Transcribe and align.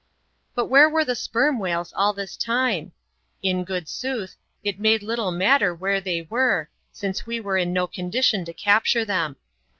'But 0.55 0.65
where 0.65 0.89
were 0.89 1.05
the 1.05 1.13
sperm 1.13 1.59
whales 1.59 1.93
all 1.95 2.11
this 2.11 2.35
time? 2.35 2.91
In 3.43 3.63
good 3.63 3.83
isooth, 3.85 4.35
it 4.63 4.79
made 4.79 5.03
little 5.03 5.29
matter 5.29 5.75
where 5.75 6.01
they 6.01 6.23
were, 6.23 6.71
since 6.91 7.27
we 7.27 7.39
were 7.39 7.59
in 7.59 7.71
no 7.71 7.85
condition 7.85 8.43
to 8.45 8.53
capture 8.53 9.05
them. 9.05 9.35